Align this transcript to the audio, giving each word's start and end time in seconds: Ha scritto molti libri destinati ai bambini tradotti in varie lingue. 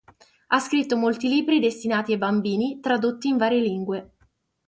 Ha 0.47 0.57
scritto 0.57 0.97
molti 0.97 1.29
libri 1.29 1.59
destinati 1.59 2.11
ai 2.13 2.17
bambini 2.17 2.79
tradotti 2.79 3.27
in 3.27 3.37
varie 3.37 3.59
lingue. 3.61 4.13